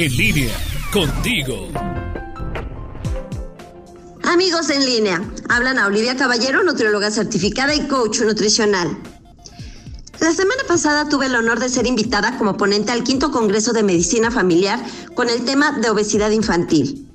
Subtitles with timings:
[0.00, 0.54] En línea,
[0.92, 1.66] contigo.
[4.22, 8.96] Amigos en línea, hablan a Olivia Caballero, nutrióloga certificada y coach nutricional.
[10.20, 13.82] La semana pasada tuve el honor de ser invitada como ponente al quinto Congreso de
[13.82, 14.78] Medicina Familiar
[15.16, 17.08] con el tema de obesidad infantil.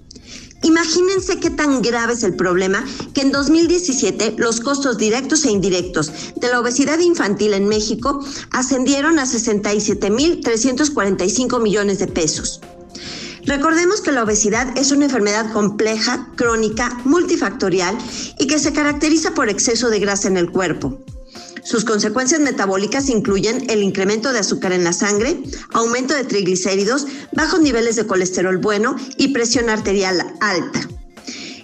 [0.63, 6.11] Imagínense qué tan grave es el problema que en 2017 los costos directos e indirectos
[6.35, 8.19] de la obesidad infantil en México
[8.51, 12.59] ascendieron a 67.345 millones de pesos.
[13.45, 17.97] Recordemos que la obesidad es una enfermedad compleja, crónica, multifactorial
[18.39, 21.03] y que se caracteriza por exceso de grasa en el cuerpo.
[21.63, 25.41] Sus consecuencias metabólicas incluyen el incremento de azúcar en la sangre,
[25.71, 30.92] aumento de triglicéridos, bajos niveles de colesterol bueno y presión arterial alta.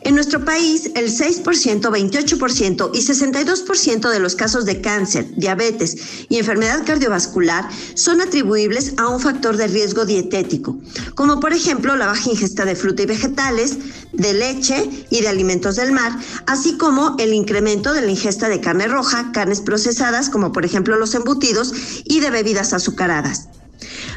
[0.10, 6.40] En nuestro país, el 6%, 28% y 62% de los casos de cáncer, diabetes y
[6.40, 10.80] enfermedad cardiovascular son atribuibles a un factor de riesgo dietético,
[11.14, 13.78] como por ejemplo la baja ingesta de fruta y vegetales,
[14.12, 16.18] de leche y de alimentos del mar,
[16.48, 20.98] así como el incremento de la ingesta de carne roja, carnes procesadas, como por ejemplo
[20.98, 21.72] los embutidos,
[22.04, 23.48] y de bebidas azucaradas.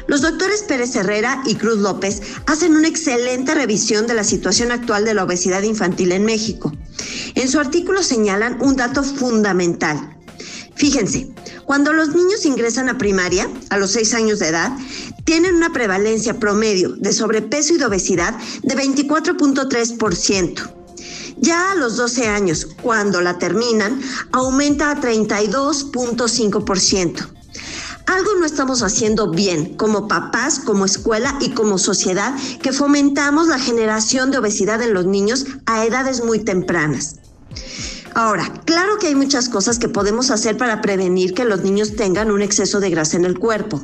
[0.07, 5.03] Los doctores Pérez Herrera y Cruz López hacen una excelente revisión de la situación actual
[5.05, 6.71] de la obesidad infantil en México.
[7.35, 10.17] En su artículo señalan un dato fundamental.
[10.75, 11.31] Fíjense,
[11.65, 14.75] cuando los niños ingresan a primaria, a los 6 años de edad,
[15.23, 20.73] tienen una prevalencia promedio de sobrepeso y de obesidad de 24.3%.
[21.37, 24.01] Ya a los 12 años, cuando la terminan,
[24.31, 27.42] aumenta a 32.5%.
[28.13, 33.57] Algo no estamos haciendo bien como papás, como escuela y como sociedad que fomentamos la
[33.57, 37.15] generación de obesidad en los niños a edades muy tempranas.
[38.13, 42.29] Ahora, claro que hay muchas cosas que podemos hacer para prevenir que los niños tengan
[42.29, 43.83] un exceso de grasa en el cuerpo.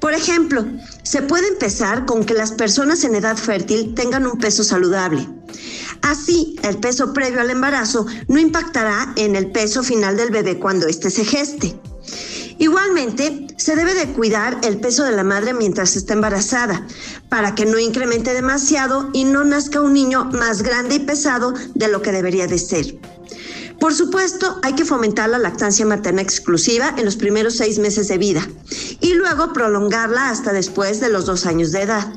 [0.00, 0.66] Por ejemplo,
[1.02, 5.26] se puede empezar con que las personas en edad fértil tengan un peso saludable.
[6.02, 10.86] Así, el peso previo al embarazo no impactará en el peso final del bebé cuando
[10.86, 11.80] éste se geste.
[12.58, 16.86] Igualmente, se debe de cuidar el peso de la madre mientras está embarazada,
[17.28, 21.88] para que no incremente demasiado y no nazca un niño más grande y pesado de
[21.88, 22.98] lo que debería de ser.
[23.78, 28.16] Por supuesto, hay que fomentar la lactancia materna exclusiva en los primeros seis meses de
[28.16, 28.46] vida
[29.00, 32.10] y luego prolongarla hasta después de los dos años de edad.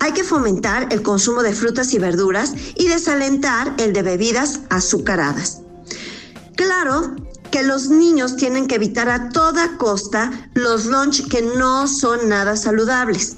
[0.00, 5.60] Hay que fomentar el consumo de frutas y verduras y desalentar el de bebidas azucaradas.
[6.56, 7.14] Claro
[7.52, 12.56] que los niños tienen que evitar a toda costa los lunch que no son nada
[12.56, 13.36] saludables.